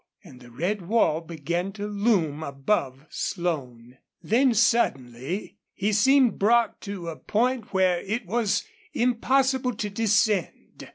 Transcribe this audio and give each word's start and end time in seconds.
And 0.23 0.41
the 0.41 0.49
red 0.49 0.81
wall 0.87 1.21
began 1.21 1.71
to 1.73 1.85
loom 1.85 2.41
above 2.41 3.05
Slone. 3.11 3.99
Then 4.23 4.55
suddenly 4.55 5.59
he 5.75 5.93
seemed 5.93 6.39
brought 6.39 6.81
to 6.81 7.07
a 7.09 7.15
point 7.15 7.71
where 7.71 7.99
it 8.01 8.25
was 8.25 8.63
impossible 8.95 9.75
to 9.75 9.91
descend. 9.91 10.89